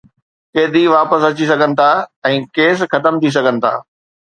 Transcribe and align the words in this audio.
قيدي 0.55 0.81
واپس 0.95 1.21
اچي 1.29 1.45
سگهن 1.51 1.71
ٿا 1.79 1.89
۽ 2.33 2.43
ڪيس 2.59 2.77
ختم 2.95 3.13
ٿي 3.23 3.29
سگهن 3.41 3.55
ٿا. 3.67 3.73